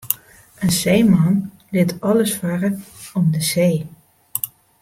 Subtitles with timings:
[0.59, 1.33] In seeman
[1.69, 2.75] lit alles farre
[3.13, 3.87] om de see.